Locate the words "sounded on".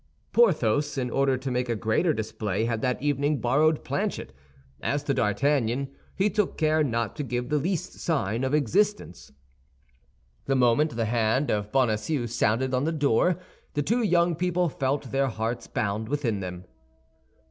12.25-12.85